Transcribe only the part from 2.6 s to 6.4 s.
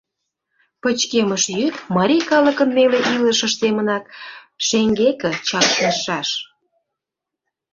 неле илышыж семынак шеҥгеке чакнышаш.